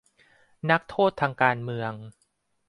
[0.69, 1.93] นักโทษการเมือง